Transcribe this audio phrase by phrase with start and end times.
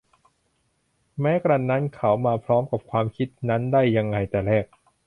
[1.21, 4.65] แม้กระนั้น เขามาพร้อมกับความคิดนั้นได้ยังไงแต่แรก